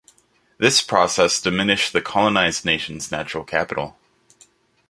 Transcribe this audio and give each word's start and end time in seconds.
This 0.57 0.81
process 0.81 1.39
diminished 1.39 1.93
the 1.93 2.01
colonised 2.01 2.65
nation's 2.65 3.11
natural 3.11 3.43
capital. 3.43 3.97